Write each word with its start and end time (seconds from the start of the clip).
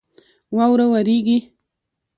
واوره 0.55 0.87
رېږي. 1.07 1.37